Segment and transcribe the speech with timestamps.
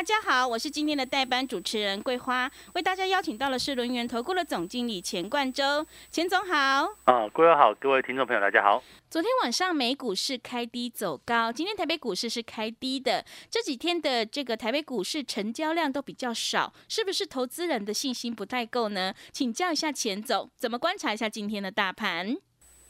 [0.00, 6.88] 大家好，我是今天的代班主持人桂花，为大家邀请到的是轮源投顾的总经理钱冠洲，钱总好。
[7.04, 8.82] 啊，桂花好，各位听众朋友大家好。
[9.10, 13.22] 昨天晚上美股是开低走高，今天台北股市是开低的。
[13.50, 19.12] 这几天的这个台北股市成交量都比较少，是不是投资人的信心不太够呢？
[19.32, 22.34] 请教一下钱总，怎么观察一下今天的大盘？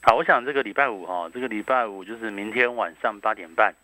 [0.02, 3.74] 好，我想这个礼拜五哈，这个礼拜五就是明天晚上八点半。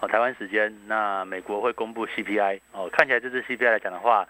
[0.00, 4.26] 哦台湾时间，那美国会公布 CPI 哦，看起来这次 CPI 来讲的话，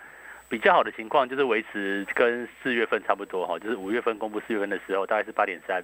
[0.55, 5.83] 比较好的情况就是维持跟四月份差不多哈，就是五月份公布四月份的时候大概是八点三，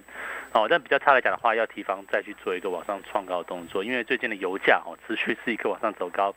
[0.53, 6.33] 哦，但比较差来讲的话，要提防再去做一个往上创高的动作，因为最近的油价哦持续是一个往上走高。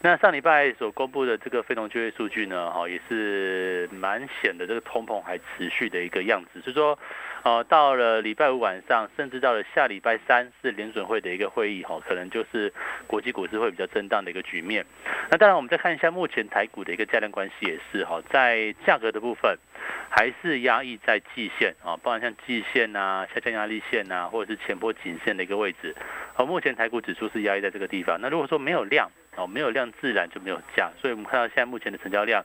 [0.00, 6.98] 那上礼拜所公布的这个非农就业数据呢，哈也是蛮显的，这个通膨还持续的一个样子，所以说。
[7.42, 12.72] 哦，到了礼拜五晚上，甚至到了下礼拜三是联准会的一个会议，哈，可能就是
[13.06, 14.84] 国际股市会比较震荡的一个局面。
[15.30, 19.58] 那当然，我们再看一下目前台股的一个价量关系也是哈，在价格的部分
[20.08, 25.94] 还是压抑在季线啊，包含像季线呐、下降压力线呐，或者是前波颈线的一个位置。
[26.34, 28.18] 好，目前台股指数是压抑在这个地方。
[28.20, 32.44] 那如果说没有量，哦，没有量自然就没有价，所以我们看到现在目前的成交量。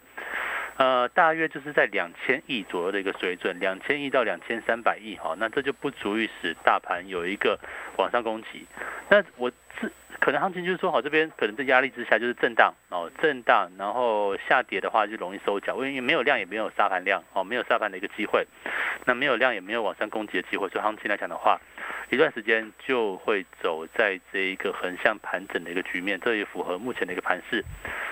[0.82, 7.60] 呃，大约就是在两千亿左右的一个水准，两千亿到两千三百亿哈，那这就不足以使大盘有一个
[8.00, 8.66] 往上攻击。
[9.08, 18.48] 那我是可能行情就是说，好这边可能在压力之下就是震荡哦，震荡，然后下跌的话就容易收脚，因为没有量也没有杀盘量哦，没有杀盘的一个机会，
[19.06, 21.62] 那没有量也没有往上攻击的机会，所以行情来讲的话。
[22.10, 27.64] 一段时间就会走在这一个横向盘整的一个局面，这也符合目前的一个盘势。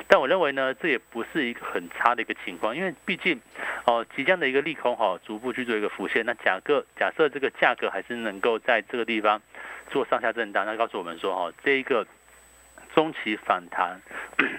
[0.09, 3.39] 但我认为呢，这也不是一个很差的一个情况，因为毕竟
[3.85, 6.25] 哦，即将的一个利空哈，逐步去做一个浮现。
[6.25, 9.39] 那假个假设这个价格还是能够在这个地方
[9.91, 12.07] 做上下震荡，那告诉我们说哈，这一个
[12.95, 14.01] 中期反弹，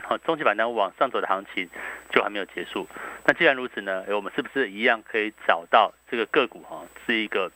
[0.04, 1.68] 好， 中期反弹往上走的行情
[2.10, 2.86] 就还没有结束。
[3.26, 7.50] 那既然如此呢，我们是不是一样可以找到这个个股哈，是一个？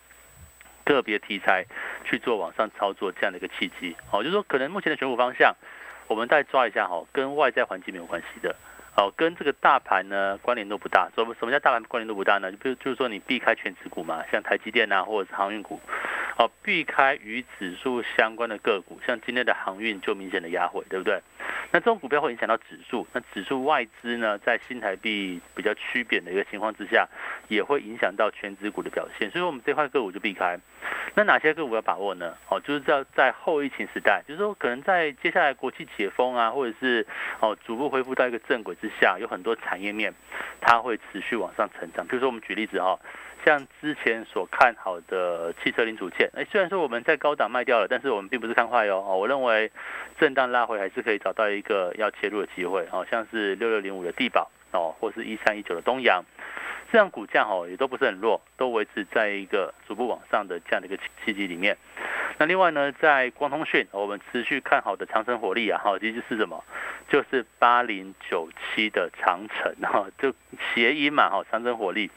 [0.87, 1.65] 个别题材
[2.05, 5.57] 去做网上操作这样的一个契机，好，就是说可能目前的选股方向，
[6.07, 8.55] 我们再抓一下哈，跟外在环境没有关系的，
[8.95, 11.09] 好，跟这个大盘呢关联度不大。
[11.15, 12.51] 什么什么叫大盘关联度不大呢？
[12.53, 15.81] 就比如就是说你避开全指股嘛，像台积电啊或者是航运股，
[16.37, 21.23] 好，避开与指数相关的个股，像今天的航运就明显的压回，对不对？
[21.71, 27.09] 那这种股票会影响到指数，那指数外资呢，在新台币比较趋贬的一个情况之下，
[27.47, 30.59] 也会影响到全指股的表现，所以我们这块个股就避开。
[31.15, 32.35] 那哪些个股要把握呢？
[32.49, 37.07] 哦，就是在在后疫情时代，就是说可能在接下来国际解封啊，或者是
[37.39, 40.13] 哦逐步恢复到一个正轨之下，有很多产业面
[40.61, 42.05] 它会持续往上成长。
[42.09, 42.99] 比如说我们举例子哈。
[43.45, 49.05] 像之前所看好的汽车零组件，哎，虽然说我们在高档卖掉了，但是我们并不是看坏哟。
[49.07, 49.71] 哦，我认为
[50.19, 52.87] 震荡拉回还是可以找到一个要切入的机会。
[52.91, 56.25] 哦，像是六六零五的地保，哦，或是一三一九的东阳，
[56.91, 61.77] 这样股价哦也都不是很弱，都维持在一个逐步往上的这样的一个契机里面。
[62.39, 66.65] 那另外呢，在光通讯，我们持续看好的长城火力啊，哈，其实是什么？
[67.15, 70.35] 就是八零九七的长城，哈， 就
[70.75, 72.11] 谐音嘛，哈，长城火力。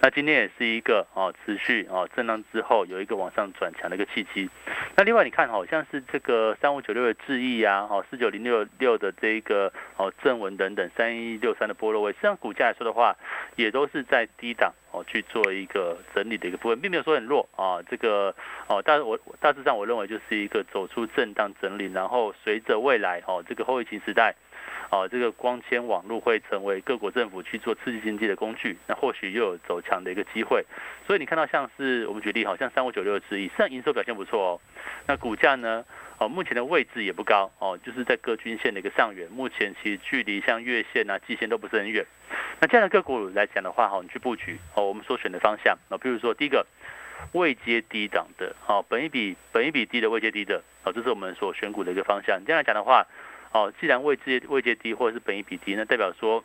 [0.00, 4.50] 那今天也是一个哦，持续哦震荡之后有一个往上转强的一个契机。
[4.96, 13.16] 那另外你看，好像是这个三五九六的智毅啊，哦四九零六六的这个哦正文等等，三一六三的波罗威，实际上股价来说的话，
[13.54, 17.82] 也都是在低档哦去做一个整理的一个部分，并没有说很弱啊。
[17.90, 18.34] 这个
[18.68, 24.34] 哦，但我大致上我认为就是一个走出震荡整理，然后随着未来哦这个后疫情时代。
[24.90, 30.64] 哦，这个光纤网络会成为各国政府去做刺激经济的工具，那或许又有走强的一个机会。
[31.06, 34.60] 所以你看到像是我们举例，好像三五九六的智亿，实际上营收表现不错哦。
[35.06, 35.84] 那股价呢？
[36.18, 39.28] 哦，目前的位置也不高哦，就是在各均线的一个上缘。
[39.30, 42.06] 目前其实距离像月线啊、季线都不是很远。
[42.60, 46.64] 那这样的个股来讲的话，哈，你去布局哦，我们所选的方向啊，比如说第一个
[47.32, 52.38] 未接低档的，哦，本一比本一比低的未接低的，哦，这是我们所选股的一个方向。
[52.40, 53.06] 你这样来讲的话。
[53.52, 56.42] 哦，既然位置位阶低或者是本益比低，那代表说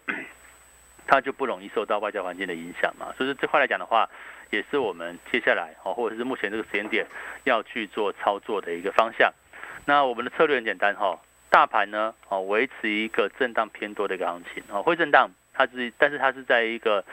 [1.05, 3.13] 它就不容易受到外交环境的影响嘛。
[3.17, 4.09] 所以说这块来讲的话，
[4.49, 7.07] 也是我们接下来哦，或者是目前这个时间点
[7.45, 9.33] 要去做操作的一个方向。
[9.85, 11.19] 那我们的策略很简单哈，
[11.49, 17.03] 大盘呢哦维持一个震荡偏多的一个行情哦，会震荡，它是但是它是在一个。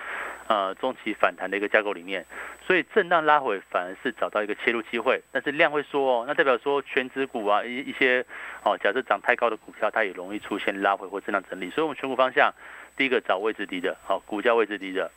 [0.46, 2.26] 呃，中期反弹的一个架构里面，
[2.66, 8.22] 所以震荡拉回反而是找到一个切入机会，但是量会缩哦，那代表说全指股啊一一些
[8.62, 12.52] 哦，假设涨太高的股票，它也容易出现拉回或震荡整理，所以我们选股方向，
[12.94, 15.10] 第一个找位置低的，好，股价位置低的，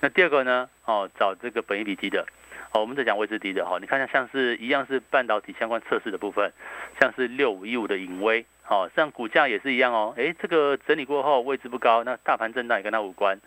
[0.00, 2.26] 那第二个呢，哦，找这个本益比低的，
[2.70, 6.52] 好，我们在讲位置低的哈，你看下像是一样是半导体相关测试的部分，
[7.00, 13.38] 像是六五一五的影威，好，像股价也是一样哦，诶，这个整理过后位置不高，那大盘震荡也跟它无关，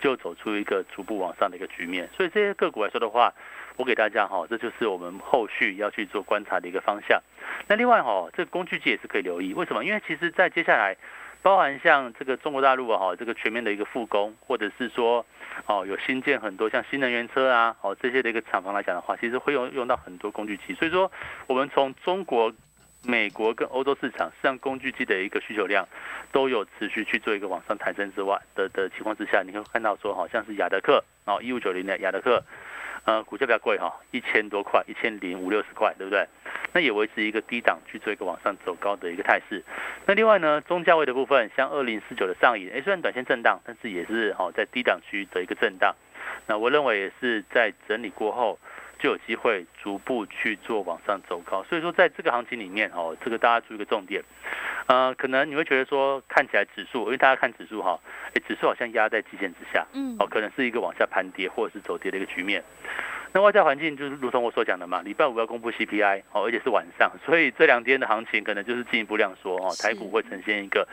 [0.00, 2.10] 就走出一个逐步往上的一个局面。
[2.16, 3.32] 所以这些个股来说的话，
[3.76, 7.22] 我给大家哈，这就是我们后续要去做观察的一个方向。
[7.68, 9.84] 那另外哈，这个工具机也是可以留意，为什么？
[9.84, 10.96] 因为其实在接下来，
[11.40, 15.24] 包含像这个中国大陆啊哈，这个全面的一个复工，或者是说
[15.66, 20.74] 哦有新建很多像新能源车啊，哦这些的一个厂房来讲的话，其实会用用到很多工具机。
[20.74, 21.12] 所以说，
[21.46, 22.52] 我们从中国。
[23.06, 25.86] 美国跟欧洲市场，实际上工具机的一个需求量
[26.32, 32.42] 都有持续去做一个往上抬升之外的的情况之下，你会看到说，好像是亚德克哦，一五九零的亚德克，
[33.04, 36.26] 呃，股价比较贵哈，一千多块，一千零五六十块，对不对？
[36.72, 39.62] 那也维持一个低档去做一个往上走高的一个态势。
[40.06, 45.94] 那另外呢，中价位的部分，像二零四九的上影，哎，虽然短线震荡，但是也是好在低档区的一个震荡。
[46.46, 48.58] 那我认为也是在整理过后。
[49.04, 54.24] 就有机会逐步去做往上走高，所以说在这个行情里面哦，这个大家注意一个重点，
[54.86, 62.64] 呃，可能你会觉得说看起来指数，因为大家看指数哈，哎，指数好像压在基线之下，嗯，哦，可能是一个往下盘跌或者是走跌的一个局面。
[63.34, 70.88] 那外在环境就是如同我所讲的嘛，礼拜五要公布 CPI 哦，而且是晚上，所以这两天的行情可能就是进一步量缩哦，台股会呈现一个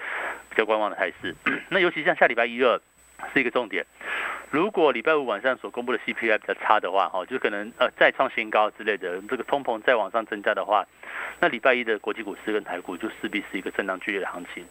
[0.50, 1.34] 比较观望的态势。
[1.70, 2.78] 那尤其像下礼拜一、二
[3.34, 3.86] 是一个重点。
[4.50, 10.86] 如果礼拜五晚上所公布的 CPI 比较差的话，哈，就可能呃再创新高之类的，这个通膨再往上增加的话，
[11.40, 14.66] 那礼拜一的国际股市跟台股就势必是一个震荡剧烈的行情。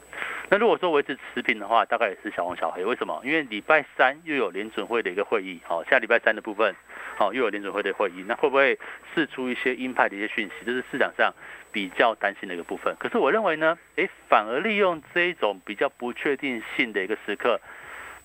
[0.50, 2.85] 那如果说维持持平的话，大概也是小红小黑。
[2.85, 3.23] 为什么？
[3.25, 6.75] 因为礼拜三又有联准会的一个会议，好，下礼拜三的部分，
[7.17, 8.79] 好，又有联准会的会议，那会不会
[9.14, 10.67] 释出一些鹰派的一些讯息？
[10.67, 11.32] 这是市场上
[11.73, 12.94] 比较担心的一个部分。
[12.99, 17.58] 可是我认为呢，诶，反而利用这一种比较不确定性的一个时刻。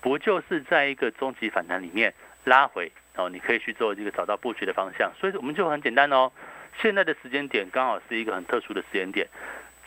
[0.06, 2.14] 不就是在一个中级反弹里面
[2.44, 6.32] 拉回然后，你可以去做一个找到布局的方向，所以我们就很简单哦。
[6.80, 9.28] 现在的时间点刚好是一个很特殊的时间点，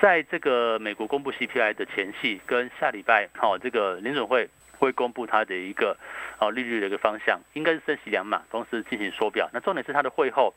[0.01, 4.49] 在这个美国公布 CPI 的前夕，跟下礼拜好这个联准会
[4.79, 5.97] 会公布它的一个
[6.39, 9.51] 哦利率的一个方向，应该是升息两码，同时进行缩表。
[9.53, 10.55] 那重点是它的会后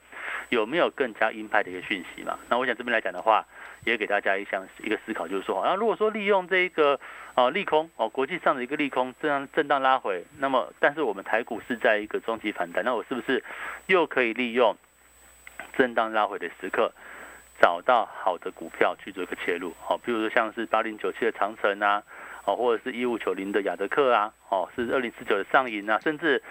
[0.49, 2.39] 有没有更加鹰派的一个讯息嘛？
[2.49, 3.45] 那我想这边来讲的话。
[3.83, 6.99] 也给大家一项一个思考，就是说，那如果说利用这一个
[7.33, 13.43] 啊利空哦，国际上的一个利空这样震荡拉回，那么但是我们台股是在一个中期反弹，那我是不是
[13.87, 14.77] 又可以利用
[15.75, 16.93] 震荡拉回的时刻，
[17.59, 19.73] 找到好的股票去做一个切入？
[19.81, 22.03] 好，比如说像是八零九七的长城啊，
[22.55, 26.41] 或者是一五九零的亚德克啊，哦，是二零四九的上银啊，甚至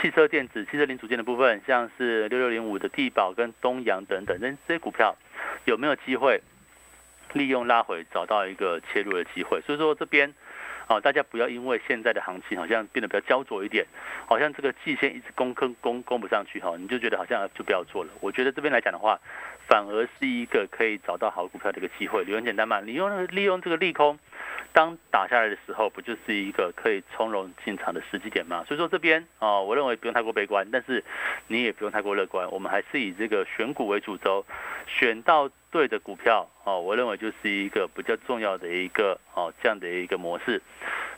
[0.00, 5.16] 汽车电子、汽车零组件的部分，像是六六零五的地保跟东阳等等，这这些股票
[5.64, 6.40] 有没有机会？
[7.32, 10.32] 利用拉回找到一个切入的机会，所以说这边，
[10.86, 13.84] 啊，大家不要因为现在的行情好像变得比较焦灼一点，
[14.26, 18.10] 好像这个季线一直攻坑攻攻不上去哈，你就觉得好像就不要做了。
[18.20, 19.20] 我觉得这边来讲的话，
[19.68, 22.24] 反而是一个可以找到好股票的一个机会。
[22.24, 24.18] 理由很简单嘛，你用利用这个利空。
[24.72, 28.62] 当打下来的时候，不就是一个可以从容进场的时机点吗？
[28.68, 31.02] 所以说这边啊，我认为不用太过悲观，但是
[31.46, 32.50] 你也不用太过乐观。
[32.50, 34.44] 我们还是以这个选股为主轴，
[34.86, 40.60] 选到对的股票哦，我认为就是一个比较重要的一个哦这样的一个模式。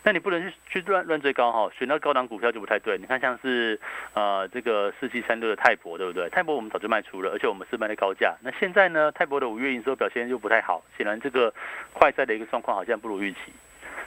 [0.04, 2.96] 那你不能去去乱乱追高哈，选到高档股票就不太对。
[2.98, 3.78] 你看像是
[4.14, 6.28] 呃这个四七三六的泰博，对不对？
[6.30, 8.36] 泰博我们早就卖出了，而且我们是卖的高价。
[8.42, 11.52] 那现在呢，泰博的五月营收表现又不太好，显然这个
[11.92, 13.38] 快赛的一个状况好像不如预期。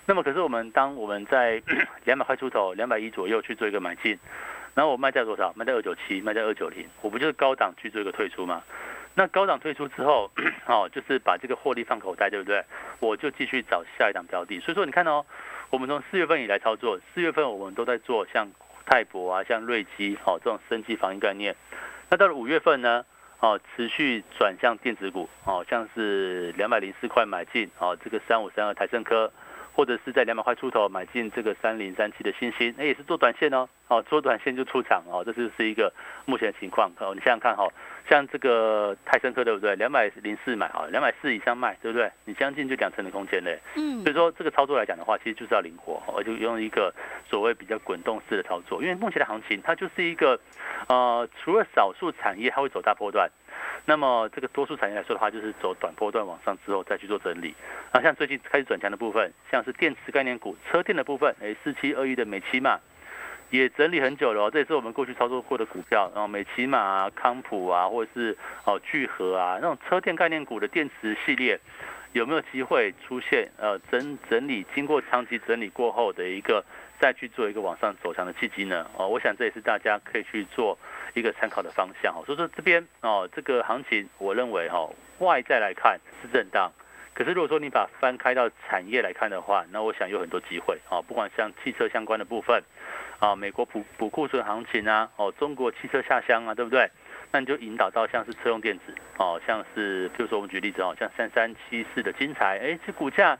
[0.05, 1.61] 那么可是我们当我们在
[2.05, 4.17] 两百块出头、两百一左右去做一个买进，
[4.73, 5.53] 然后我卖在多少？
[5.55, 8.63] 卖在二九七，卖在二九零，我不就是高档去做一个退出吗？
[9.13, 10.31] 那高档退出之后，
[10.67, 12.63] 哦，就是把这个获利放口袋，对不对？
[12.99, 14.59] 我就继续找下一档标的。
[14.59, 15.25] 所以说你看哦。
[15.71, 18.45] 我们从四月份以来操作，四月份我们都在做像
[18.85, 21.55] 泰博啊、像瑞基哦这种升级防御概念。
[22.09, 23.05] 那到了五月份呢，
[23.39, 29.31] 哦持续转向电子股哦，像是两百零四块买进哦，这个三五三二台盛科。
[29.73, 35.91] 或者是在两百块出头买进这个三零三七的星星，那也是做短线哦，哦做短线就出场哦，这就是一个
[36.25, 37.13] 目前的情况哦。
[37.13, 37.67] 你想想看哈，
[38.09, 39.75] 像这个泰森科对不对？
[39.75, 42.09] 两百零四买啊，两百四以上卖对不对？
[42.23, 43.59] 你将近就两成的空间嘞。
[43.75, 44.01] 嗯。
[44.03, 46.93] 所以说这个操作来讲的话，其实就是要灵活，而且用一个
[47.29, 50.39] 所谓比较滚动式的操作，因为目前的行情它就是一个
[50.87, 53.29] 呃，除了少数产业它会走大波段。
[53.83, 57.53] 那么这个多数产业来说的话，就是走短波段往上之后再去做整理。
[57.91, 62.79] 啊，像最近开始转强的部分，像是电池概念股、车电的部分，哎，四七二一的美骑马
[63.51, 64.49] 也整理很久了哦。
[64.51, 71.59] 这也是我们过去操作过的股票，然后美骑马啊、康普啊，或者是哦聚合啊，那种车电概念股的电池系列，
[72.13, 74.65] 有没有机会出现呃整整理？
[74.73, 76.65] 经过长期整理过后的一个
[76.99, 78.89] 再去做一个往上走强的契机呢？
[78.97, 80.77] 哦，我想这也是大家可以去做。
[81.13, 84.89] 一个参考的方向哈，所以说这边哦，这个行情我认为哈，
[85.19, 86.71] 外在来看是震荡，
[87.13, 92.63] 可可是如果说你把翻开到产业来看的话，那我想有很多机会啊，不管像汽车相关的部分
[93.21, 96.89] 啊，美国补补库存行情啊，哦，中国汽车下乡啊，对不对？
[97.31, 103.37] 那你就引导到像是车用电子哦，像是比如说我们举例子哦，像三三七四的金材，哎，这股价。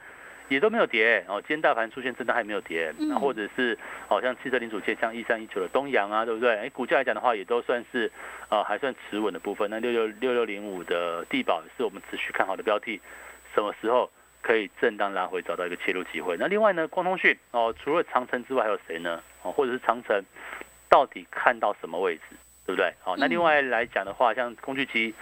[0.50, 3.78] 也都没有跌哦，今天大盘出现震荡还没有跌，那或者是
[4.10, 6.58] 哦像汽车零组件像一三一九的东阳啊，对不对？
[6.58, 8.12] 哎，股价来讲的话，也都算是
[8.50, 9.70] 呃还算持稳的部分。
[9.70, 13.00] 那六六六六零五的地保是我们持续看好的标的，
[13.56, 14.12] 什么时候
[14.42, 16.36] 可以震荡拉回，找到一个切入机会？
[16.38, 19.24] 那另外呢，光通讯哦，除了长城之外还有谁呢？
[19.44, 20.24] 哦，或者是长城
[20.90, 22.94] 到底看到什么位置，对不对？
[23.02, 25.14] 好，那另外来讲的话，像工具机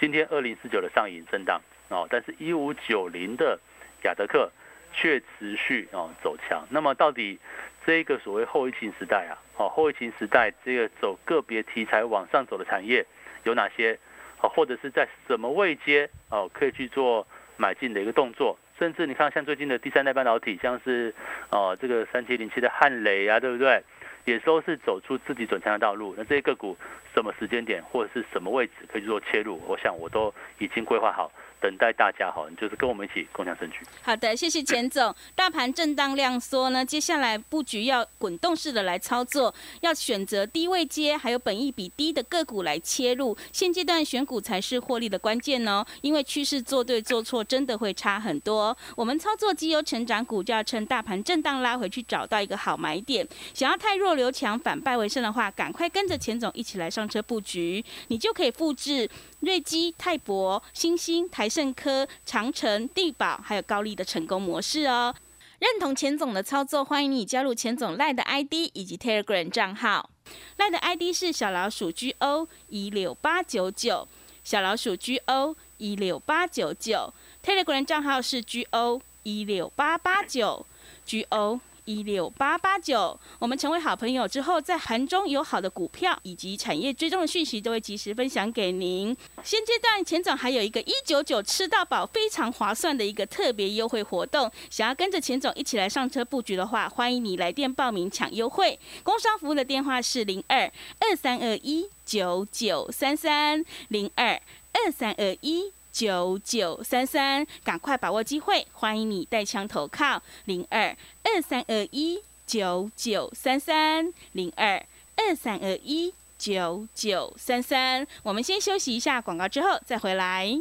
[0.00, 3.58] 今天二零四九的上影震荡哦，但是一五九零的
[4.04, 4.50] 亚德克。
[4.98, 7.38] 却持续哦走强，那么到底
[7.84, 13.04] 这个所谓后疫情时代啊，哦后疫情时代这个走个别题材往上走的产业
[13.44, 13.98] 有哪些？
[14.40, 17.26] 哦或者是在什么位阶哦可以去做
[17.58, 18.58] 买进的一个动作？
[18.78, 21.14] 甚至你看像最近的第三代半导体，像是
[21.50, 23.82] 哦这个三七零七的汉雷啊，对不对？
[24.24, 26.12] 也都是走出自己转强的道路。
[26.18, 26.76] 那这些个股
[27.14, 29.60] 什么时间点或者是什么位置可以做切入？
[29.68, 31.30] 我想我都已经规划好。
[31.60, 33.78] 等待大家好，就是跟我们一起共享证据。
[34.02, 35.14] 好的，谢谢钱总。
[35.34, 43.36] 大盘震荡量缩呢，接下来布局要滚动式的来操作，要选择低位接，还有本益比低的个股来切入。
[43.52, 48.76] 现阶段选股才是获利的关键哦，因为趋势做对做错真的会差很多。
[48.94, 53.26] 我们操作绩优成长股，就要趁大盘震荡拉回去，找到一个好买点。
[53.54, 59.08] 想要太弱留强，反败为胜的话，赶快跟着钱总一起来上车布局，你就可以复制。
[59.40, 65.14] 瑞基、泰博、新兴、台盛科、长城、地宝，还有高丽的成功模式哦。
[65.58, 70.10] 认同钱总的操作，欢迎你加入钱总赖的 ID 以及 Telegram 账号。
[70.56, 74.06] 赖的 ID 是小老鼠 GO 一六八九九，
[74.44, 77.12] 小老鼠 GO 一六八九九。
[77.42, 80.66] Telegram 账号是 GO 一六八八九
[81.06, 81.60] GO。
[81.86, 89.16] 一六八八九，我们成为好朋友之后，在盘中有好的股票以及产业追踪的讯息，都会及时分享给您。
[89.42, 98.78] 现阶段钱总还有一个一九九吃到饱，非常划算的一个特别优惠活动，想要跟着钱总一起来上车布局的话，欢迎你来电报名抢优惠。
[99.02, 104.40] 工商服务的电话是零二二三二一九九三三零二
[104.72, 105.72] 二三二一。
[105.96, 108.66] 九九三三，赶快把握机会！
[108.74, 114.84] 欢迎你带枪投靠零二二三二一九九三三零二
[115.16, 118.06] 二三二一九九三三。
[118.22, 120.60] 我们先休息一下广告，之后再回来。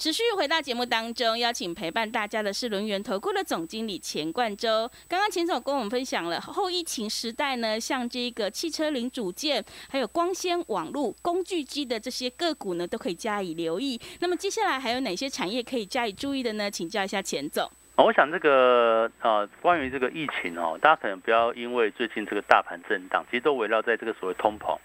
[0.00, 4.90] 持续回到节目当中，邀请陪伴大家的是轮圆投顾的总经理钱冠洲。
[5.06, 14.00] 刚刚钱总跟我们分享了后疫情时代呢，像这个汽车零组件、还有光纤网络、工具机的这些个股呢，都可以加以留意。
[14.20, 16.70] 那么接下来还有哪些产业可以加以注意的呢？
[16.70, 17.70] 请教一下钱总。
[17.96, 24.78] 我想这个呃，关于这个疫情哦，大家可能不要因为最近这个大盘震荡，其实都围绕在这个所谓通膨。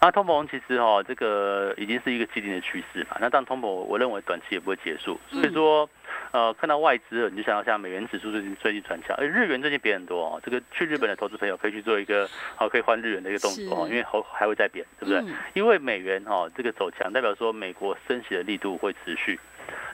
[0.00, 3.16] 那通膨其实哈，这个已经是一个既定的趋势嘛。
[3.20, 5.18] 那但通膨，我认为短期也不会结束。
[5.28, 5.88] 所以说，
[6.30, 10.40] 呃，看到外资，你就想到像美元指数最近最近转强，而日元最近贬很多哦。
[10.44, 15.34] 这个去日本的投资朋友可以去做一个好可以换日元的一个动作哦，因为还还会再贬，对不对？
[15.54, 19.40] 因为美元哈这个走强，代表说美国升息的力度会持续。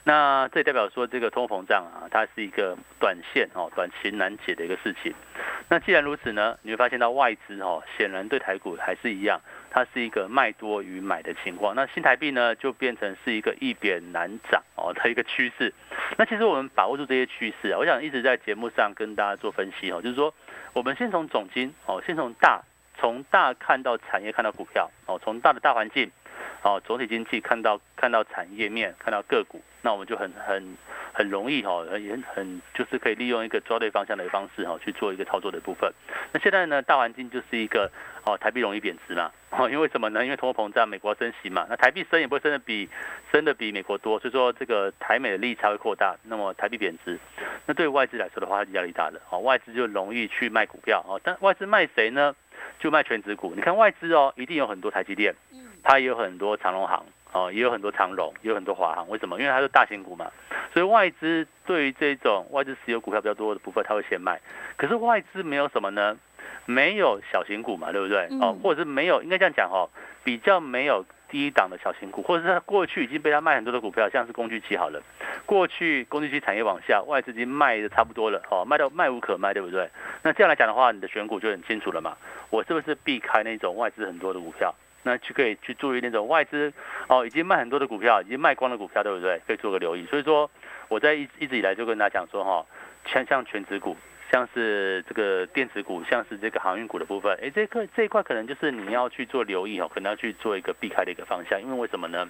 [0.05, 5.15] 那这代表说，这个通膨胀啊，它是一个短线哦，短期难解的一个事情。
[5.69, 9.41] 那既然如此呢，你会发现到外资哦，显然对台股还是一样，
[9.71, 11.77] 它是一个卖多于买的情况。
[11.77, 15.73] 那新台币呢，就变成是一个一贬难涨哦的一个趋势。
[16.17, 20.35] 那其实我们把握住这些趋势啊，我想一直在节目上跟大家做分析哦，就是说，
[20.73, 22.61] 我们先从总金哦，先从大，
[22.99, 26.11] 从大看到产业，看到股票哦，从大的大环境。
[26.63, 30.77] 哦，总体经济看到看到产业面，看到个股，那我们就很很
[31.13, 35.93] 很容易哈，也很就是可以利用一个抓对方向的方式哈去做一个操作的部分。
[36.33, 37.91] 那现在呢，大环境就是一个
[38.25, 40.25] 哦，台币容易贬值嘛，哦，因为什么呢？
[40.25, 42.89] 因为通货膨胀，美国升息嘛，那台币升也不会升的比
[43.33, 47.19] 升的比美国多，所以说这个台美的利差会扩大，那么台币贬值，
[47.67, 52.37] 那对外资来说的话，它压力大的，哦，外资就容易去卖股票，哦，但外资卖谁呢？
[52.79, 53.55] 就卖全职股。
[53.57, 55.35] 你看外资哦，一定有很多台积电。
[55.83, 59.09] 它也有很多长隆行哦，也有很多长荣，也有很多华航。
[59.09, 59.39] 为什么？
[59.39, 60.31] 因为它是大型股嘛，
[60.73, 64.41] 所以外资对于这种外资持有股票比较多的部分，它会先卖。
[64.77, 66.17] 可是外资没有什么呢？
[66.67, 68.29] 没有小型股嘛，对不对？
[68.41, 69.89] 哦，或者是没有，应该这样讲哦，
[70.23, 75.03] 比较没有低档的小型股，或者是它过去已经被他卖很多的股票，像是工具期好了。
[75.47, 79.89] 过去工具期产业往下，外资已经卖的差不多了，哦，卖到卖无可卖，对不对？
[80.23, 82.17] 那这样来讲的话，你的选股就很清楚了嘛。
[82.51, 84.73] 我是不是避开那种外资很多的股票？
[85.03, 86.73] 那就可以去注意那种外资
[87.09, 89.41] 哦，已经卖很多的股票，已经卖光的股票，对不对？
[89.47, 90.07] 可以做个留意。
[90.07, 90.51] 所以说，
[90.89, 92.65] 我在一一直以来就跟大家讲说哈，
[93.07, 93.97] 像像全职股，
[94.31, 102.29] 像是这个电子股，像是这个航运股的部分，哎，这个这一块可能就是你要去做留意哦，可能要去做一个避开的一个方向，因为为什么呢？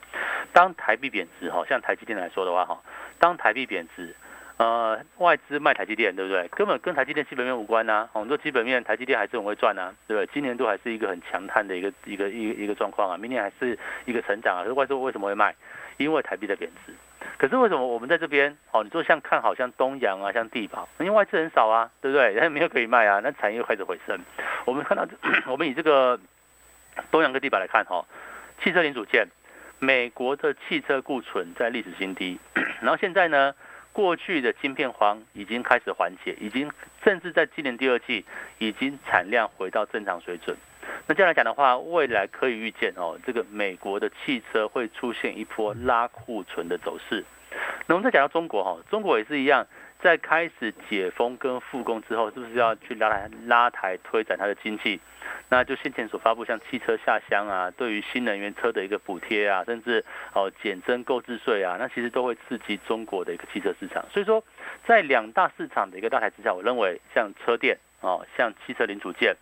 [0.52, 2.80] 当台币贬值哈，像台积电来说的话哈，
[3.18, 4.14] 当台币贬值。
[4.62, 6.46] 呃，外资卖台积电，对不对？
[6.52, 8.08] 根本跟台积电基本面无关呐。
[8.12, 10.30] 我们说基本面，台积电还是很会赚呐，对不对？
[10.32, 13.16] 今年度还是一个很强悍的一个一个一一个状况啊。
[13.16, 14.62] 明年还是一个成长啊。
[14.62, 15.52] 可是外资为什么会卖？
[15.96, 16.94] 因为台币在贬值。
[17.38, 18.56] 可是为什么我们在这边？
[18.70, 22.32] 哦，你说像看好像东阳啊，像地保，因为外资很少啊，对不对？
[22.32, 24.16] 人 家没有可以卖啊，那产业又开始回升。
[24.64, 25.04] 我们看到，
[25.50, 26.20] 我们以这个
[27.10, 28.06] 东阳跟地保来看哈，
[28.62, 29.26] 汽车零组件，
[29.80, 32.38] 美国的汽车库存在历史新低，
[32.80, 33.52] 然后现在呢？
[33.92, 36.70] 过去的晶片荒已经开始缓解，已经
[37.04, 38.24] 甚至在今年第二季
[38.58, 40.56] 已经产量回到正常水准。
[41.06, 47.24] 那这样来讲的话，未来可以预见哦，这个美国的汽车会出现一波拉库存的走势。
[47.86, 49.66] 那我们再讲到中国哈，中国也是一样，
[50.00, 55.00] 在开始解封跟复工之后，是不是要去拉台拉台推展它的经济？
[55.52, 64.02] 那就先前所发布像汽车下乡啊，对于新能源车的一个补贴啊，甚至哦减征购置税啊，那其实都会刺激中国的一个汽车市场。
[64.10, 64.42] 所以说，
[64.86, 69.36] 在两大市场的一个大台之下，我认为像车电哦，像汽车零组件，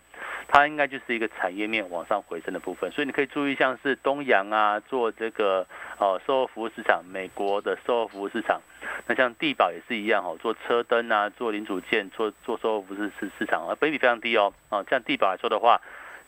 [0.49, 2.91] 它应该就是一个产业面往上回升的部分。
[2.91, 5.65] 所以你可以注意像是东阳啊，做这个
[5.97, 8.59] 哦售后服务市场，美国的售后服务市场。
[9.07, 14.53] 那像地保也是一样哦，做车灯啊，做零组件，做做售后服务市市场啊，比比非常低哦。
[14.67, 15.79] 啊，像地保来说的话。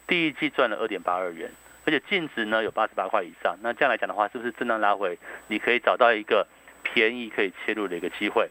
[0.07, 1.51] 第一季赚了二点八二元，
[1.86, 3.57] 而且净值呢有八十八块以上。
[3.62, 5.17] 那这样来讲的话，是不是震荡拉回，
[5.48, 6.48] 你可以找到一个
[6.83, 8.50] 便宜可以切入的一个机会？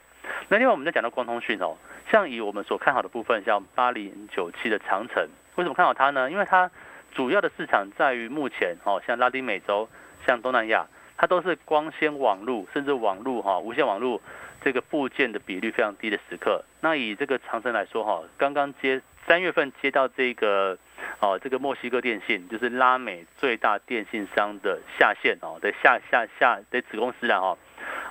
[0.48, 1.76] 那另外我们在讲到光通讯哦，
[2.10, 6.30] 像以我们所看好的部分，像八零九七的长城，为什么看好它呢？
[6.30, 6.70] 因为它
[7.14, 9.88] 主要的市场在于目前哦，像拉丁美洲、
[10.26, 14.22] 像东南亚，它都是光纤网络甚至网络哈无线网络
[14.62, 16.64] 这个部件的比率非常低的时刻。
[16.80, 20.78] 那以这个长城来说哈，刚刚接三月份接到这个。
[21.18, 27.58] 哦，这个墨西哥电信就是拉美最大电信商的下线哦，的下下下的子公司了哈。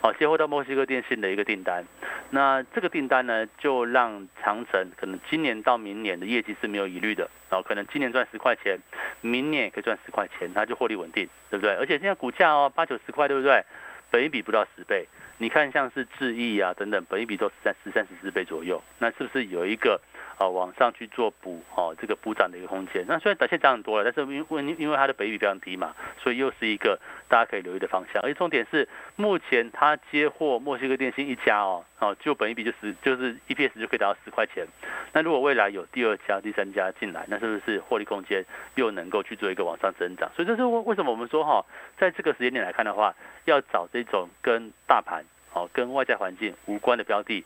[0.01, 1.85] 哦，接获到墨西哥电信的一个订单，
[2.29, 7.29] 那这个订单呢，就让长城可能今年到明年的业绩是没有疑虑的。
[7.49, 8.77] 哦，可能今年赚十块钱，
[9.19, 11.75] 明年也可以赚十块钱，它就获利稳定，对不对？
[11.75, 13.63] 而且现在股价哦，八九十块，对不对？
[14.09, 15.05] 本一比不到十倍，
[15.37, 19.99] 你看像是智毅啊等等，本一比都是在十三十四倍左右，那是不是有一个？
[20.41, 23.05] 啊，往上去做补哦，这个补涨的一个空间。
[23.07, 28.19] 那虽然短线涨很多了，但是因为因为它的北比非常低嘛，所以又是一个大家可以留意的方向。
[28.23, 34.65] 而且重点是，目前它接获墨西哥电信一家哦，哦，就本一比就十，就是 EPS 就可以达到十块钱。
[35.13, 40.31] 那如果未来有第二家、第三家进来，那是不是获利空间又能够去做一个往上增长？
[40.35, 41.63] 所以这是为为什么我们说哈，
[41.99, 43.13] 在这个时间点来看的话，
[43.45, 45.23] 要找这种跟大盘
[45.53, 47.45] 哦、跟外在环境无关的标的，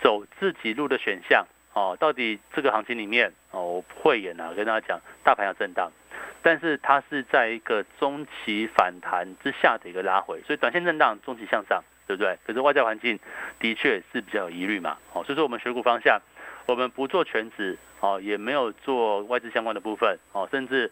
[0.00, 1.44] 走自己路的选项。
[1.76, 5.92] 哦，到底这个行情里面哦，我会演啊，跟大家讲，大盘要震荡，
[6.40, 12.38] 但是它是在一个中期反弹之下的一个拉回，所以短线震荡，中期向上，对不对？
[12.46, 13.20] 可是外在环境
[13.60, 16.18] 的确是比较有疑虑嘛，哦，所以说我们选股方向，
[16.64, 20.90] 我们不做全职，哦，也没有做外资相关的部分，哦，甚至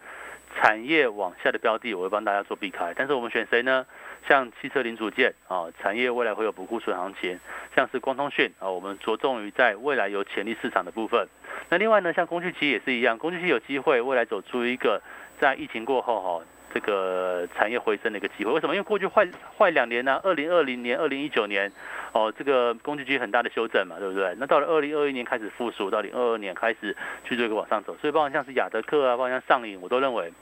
[0.57, 3.85] 产业往下的标的，我会帮大家做避开，但是我们选谁呢？
[4.27, 7.37] 像汽车零组件啊，产业未来会有补库存行情；
[7.77, 11.29] 像是光通讯啊，我们着重于在未来有潜力市场的部分。
[11.69, 15.03] 那另外呢，像工具机也是一样，工具机有机会未来走出一个
[15.39, 18.53] 在疫情过后哈，这个产业回升的一个机会。
[18.53, 18.75] 为什么？
[18.75, 21.73] 因为过去坏坏两年呢，二零二零年、二零一九年
[22.13, 24.35] 哦，这个工具机很大的修正嘛，对不对？
[24.39, 27.97] 那到了二零二一年开始复苏，到零二二年开始去做一个往上走。
[28.01, 30.33] 所以包括像是雅德克啊，包括像上影，我都认为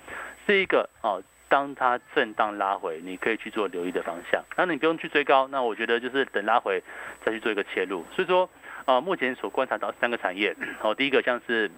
[0.46, 1.22] 是一个哦。
[1.48, 4.42] 当它震荡拉回，你可以去做留意的方向。
[4.56, 6.82] 那你不用去追高，那我觉得就是等拉回
[7.22, 8.06] 再去做一个切入。
[8.16, 8.48] 所以说，
[8.86, 11.70] 啊，目前所观察到三个产业，哦，第一个像是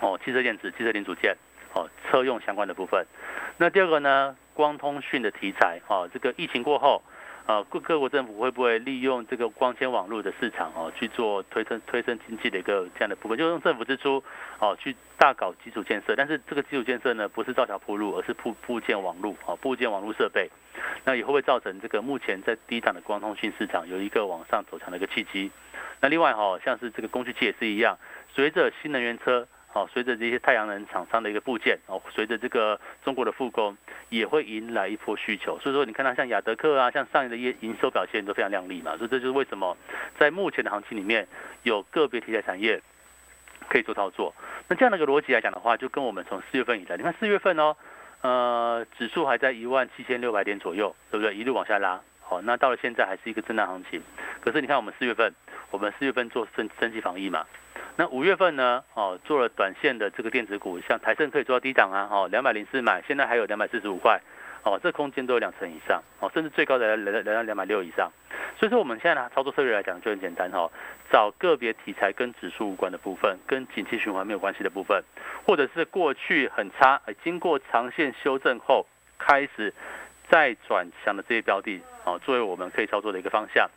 [0.00, 1.36] 哦汽车电子、汽车零组件，
[1.78, 3.06] 哦车用相关的部分。
[3.56, 7.02] 那第二个呢，光通讯的题材，哦这个疫情过后。
[7.48, 14.22] 呃，各各国政府会不会利用这个光纤网络的市场哦，去做推升推升经济的一个这样的部分，就用政府支出
[14.58, 20.50] 哦去大搞基础建设，但是这个基础建设呢，不是造桥铺路，而是铺铺建网络哦，铺建网络设备，
[21.06, 25.50] 那也会不会造成这个目前在低档的光通讯市场有一个往上走强的一个契机？
[26.02, 27.96] 那另外哈，像是这个工具器也是一样，
[28.34, 29.48] 随着新能源车。
[29.78, 33.76] 哦，随着这些太阳能厂商的一个部件，哦，随着这个中国的复工，
[34.08, 35.56] 也会迎来一波需求。
[35.60, 38.96] 所以说，你看到像雅德克啊，像上一的业营收表现都非常亮丽嘛。
[38.96, 39.76] 所以这就是为什么
[40.18, 41.28] 在目前的行情里面，
[41.62, 42.82] 有个别题材产业
[43.68, 44.34] 可以做操作。
[44.66, 47.76] 那这样的一个逻辑来讲的话，就跟我们从四月份以来，你看四月份哦，
[48.22, 51.36] 呃，指数还在一万七千六百点左右，对不对？
[51.36, 52.00] 一路往下拉。
[52.30, 54.02] 哦，那到了现在还是一个震荡行情。
[54.40, 55.34] 可是你看我们四月份，
[55.70, 57.46] 我们四月份做升升级防疫嘛，
[58.00, 64.20] 那五月份呢，哦，做了短线的这个电子股，像台盛可以做到低档啊，哦，两百零四买，现在还有两百四十五块，
[64.62, 68.08] 哦，这空间都有两成以上，哦，甚至最高的来来到两百六以上。
[68.56, 70.70] 所以说我们现在呢操作策略来讲就很简单哈，
[71.10, 75.02] 找个别题材跟指数无关的部分，跟景气循环没有关系的部分，
[75.44, 78.86] 或者是过去很差，经过长线修正后
[79.18, 79.74] 开始
[80.30, 83.68] 再转强的这些标的，哦，作为我们可以操作的一个方向。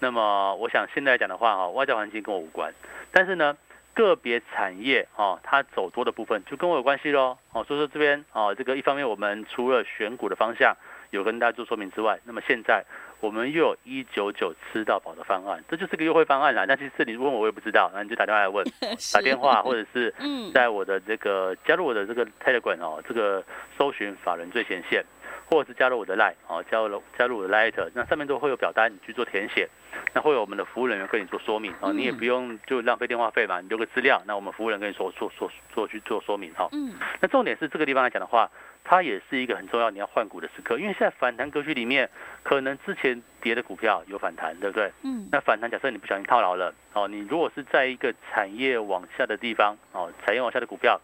[0.00, 2.74] 那么我想现在来讲的话，哈，外在环境跟我无关，
[3.12, 3.56] 但是呢，
[4.02, 10.76] 个别产业哦，它走多的部分就跟我有关系喽，哦，所以说这边哦，这个一方面我们除了选股的方向
[11.10, 12.84] 有跟大家做说明之外，那么现在。
[13.20, 16.64] 我们又有一九九吃到饱的方案，这就是个优惠方案啦。
[16.68, 18.64] 那其实你问我，我也不知道，那你就打电话来问，
[19.12, 20.14] 打电话 或者是
[20.54, 23.42] 在我的这个加入我的这个 Telegram 哦，这个
[23.76, 25.04] 搜寻法人最前线，
[25.48, 29.68] 或者是加入我的 Line 哦，加入加入我的 Light，那上面都会有表单，你去做填写，
[30.12, 36.68] 那会有我们的服务人员跟你做说明哦，你也不用就浪费电话费嘛，你留个资料，那我们服务人跟你说说说说去做说明哈。
[36.72, 38.50] 嗯，那重点是这个地方来讲的话。
[38.84, 42.08] 它也是一个很重要你要换股的时刻，因为现在反弹格局里面，
[42.42, 44.90] 可能之前跌的股票有反弹，对不对？
[45.02, 45.28] 嗯。
[45.30, 50.98] 那反弹假设你不小心套牢了，哦，你如果是在一个产业往下的地方，哦，产业往下的股票，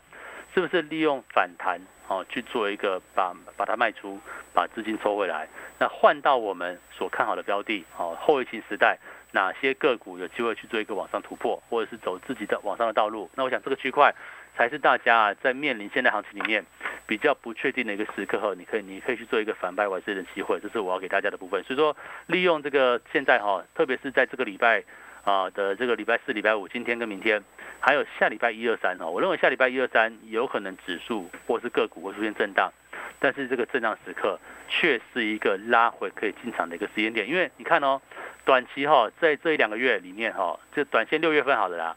[0.55, 4.21] 是不是利用反弹，哦，去做一个把把它卖出，
[4.55, 8.99] 把资金抽回来，那换到我们所看好的标的，哦，后疫情时代
[9.33, 13.29] 哪些个股有机会去做一个往上突破，或者是走自己的往上的道路？
[13.35, 14.15] 那我想这个区块。
[14.57, 16.65] 才是大家，在面临现在行情里面
[17.09, 21.61] 比较不确定的一个时刻后，你可以你可以去做一个反败为胜的机会，这是我要给大家的部分。
[21.65, 24.85] 所以说，利用这个现在哈，特别是在这个礼拜
[25.25, 27.43] 啊的这个礼拜四、礼拜五，今天跟明天，
[27.81, 32.71] 还有下礼拜一二三哦，我认为下礼拜一二三有可能指数或是个股会出现震荡，
[33.19, 38.01] 但是这个震荡时刻却是一个拉回可以进场的一个时间点，因为你看哦，
[38.45, 41.97] 短期哈，在这一两个月里面哈，就短线六月份好了啦。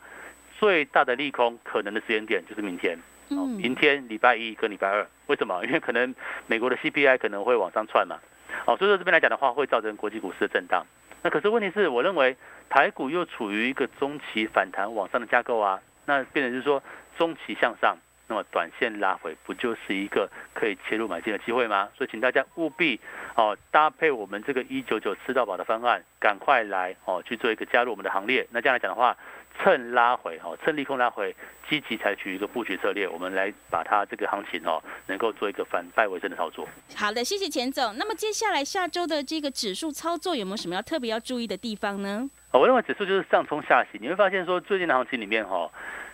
[0.59, 2.97] 最大的利空可能的时间点就是明天，
[3.29, 5.63] 哦，明天礼拜一跟礼拜二，为什么？
[5.65, 6.15] 因为可能
[6.47, 8.17] 美国的 CPI 可能会往上窜嘛，
[8.65, 10.83] 哦，所以说这边来讲的话，会造成国际股市的震荡。
[11.21, 12.35] 那可是问题是我认为
[12.69, 16.81] 台股又处于一个中期反弹往上的架构啊，那变成就是说
[17.17, 21.89] 中期向上，那么短线拉回不就是一个可以切入买进的机会吗？
[21.97, 22.99] 所以请大家务必
[23.35, 28.47] 哦搭配我们这个一九九吃到饱的方案，赶快来哦去做一个加入我们的行列。
[28.51, 29.17] 那这样来讲的话。
[29.59, 31.35] 趁拉回哦，趁利空拉回，
[31.67, 36.69] 积极采取一个布局策略，我们来把它这个行情哦，能够做一个反败为胜的操作。
[36.95, 37.97] 好的，谢谢钱总。
[37.97, 42.29] 那么接下来下周的这个指数操作有没有什么要特别要注意的地方呢？
[42.51, 45.71] 我认为指数就是上冲下洗，你会发现说最近的行情里面哈，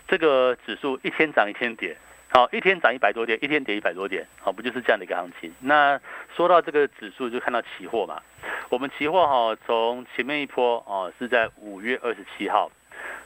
[0.07, 1.95] 这个指数一天涨一天跌，
[2.29, 5.53] 好，一天涨一百多点，一天跌一百多点，好，不就是这样的一个行情？
[5.59, 5.99] 那
[6.35, 8.21] 说到这个指数，就看到期货嘛，
[8.69, 12.71] 我们期货哈，从前面一波哦，是在五月二十七号。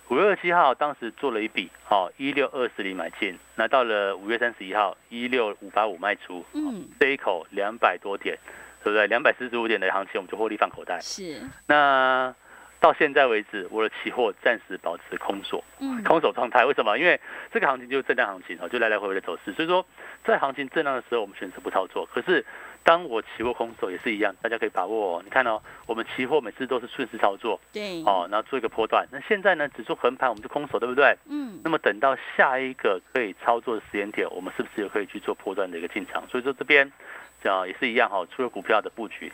[0.09, 8.37] 五月二十七号，当时做了一笔，好一六二四零买进，那到了五月三十一号，一六五八五卖出，嗯，这一口两百多点，
[8.83, 9.05] 对不对？
[9.07, 10.97] 两百四十五点的行情，我们就获利放口袋。
[11.01, 11.41] 是。
[11.65, 12.33] 那
[12.79, 16.65] 到现在为止，我的期货暂时保持空手，嗯，空手状态。
[16.65, 16.97] 为什么？
[16.97, 17.19] 因为
[17.51, 19.53] 这个行情就是震荡行情啊，就来来回回的走势。
[19.53, 19.85] 所以说，
[20.23, 22.07] 在行情震荡的时候，我们选择不操作。
[22.13, 22.45] 可是。
[22.83, 25.21] 当我期货空手也是一样，大家可以把握哦。
[25.21, 29.05] 你看哦，我们期货每次都是顺势操作，对，哦，然后做一个波段。
[29.11, 31.13] 那现在呢，指数横盘，我们就空手，对不对？
[31.29, 31.59] 嗯。
[31.65, 36.25] 那么等到下一个可以操作的时间点，我们是不是也可以去做波段的一个进场？
[36.29, 36.89] 所以说这边，
[37.43, 38.25] 啊，也是一样哈。
[38.33, 39.31] 除了股票的布局，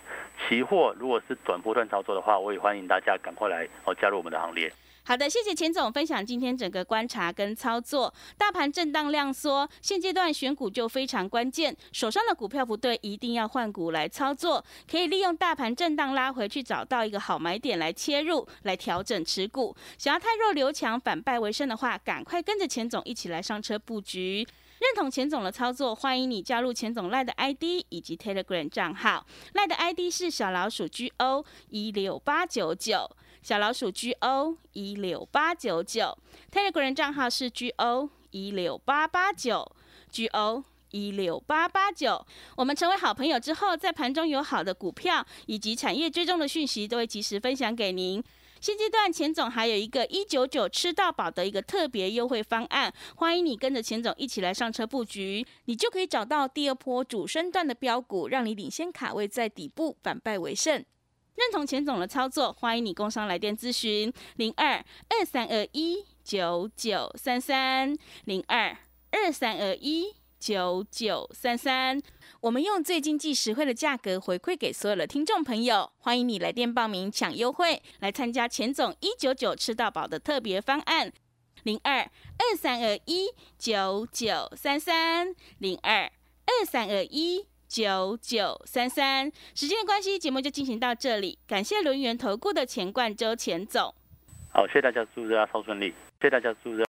[0.47, 4.71] 期货如果是短波段操作的话，我也欢迎大家赶快来哦加入我们的行列。
[5.05, 8.13] 好的，谢谢钱总分享今天整个观察跟操作。
[8.37, 11.75] 大盘震荡量缩，现阶段选股就非常关键。
[11.91, 14.63] 手上的股票不对，一定要换股来操作。
[14.89, 19.75] 可以利用大盘震荡拉回去，找到一个好买点来切入，来调整持股。
[19.97, 24.47] 想要太弱留强，反败为胜的话，赶快跟着钱总一起来上车布局。
[24.83, 29.25] 认同钱总的操作，欢迎你加入钱总赖的 ID 以及 Telegram 账号。
[29.53, 33.09] 赖的 ID 是小老鼠 GO 一六八九九。
[33.41, 36.17] 小老鼠 G O 一六八九九
[36.49, 39.69] ，Telegram 账号是 G O 一六八八九
[40.09, 42.25] ，G O 一六八八九。
[42.55, 48.23] 我们成为好朋友之后，在盘中有好的股票以及产业追踪的讯息，都会及时分享给您。
[48.63, 60.75] 现阶段钱总还有一个一九九吃到饱的一个特别优惠方案，欢迎你跟着钱总一起来上车布局，你就可以找到第二波主升段的标股，让你领先卡位在底部，反败为胜。
[60.75, 64.77] 认同钱总的操作，欢迎你工商来电咨询零二
[65.09, 68.77] 二三二一九九三三零二
[69.11, 70.22] 二三二一。
[70.43, 72.01] 九九三三。
[72.41, 81.13] 我们用最经济实惠的价格回馈给所有的听众朋友，欢迎你来电报名抢优惠，来参加钱总一九九吃到饱的特别方案。
[81.63, 86.11] 零二二三二一九九三三零二
[86.45, 89.31] 二三二一九九三三。
[89.55, 91.39] 时间的关系，节目就进行到这里。
[91.47, 93.95] 感谢轮圆投顾的钱冠周钱总。
[94.51, 95.93] 好，谢谢大家，祝大家超顺利。
[96.19, 96.81] 谢谢大家，祝大家。